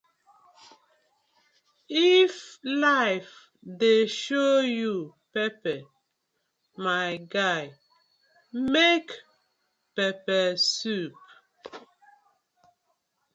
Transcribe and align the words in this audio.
If 2.23 2.57
life 2.63 3.31
dey 3.81 4.07
show 4.07 4.61
you 4.61 5.13
pepper, 5.31 5.81
my 6.75 7.17
guy 7.17 7.75
make 8.51 9.11
pepper 9.95 10.57
soup. 10.57 11.13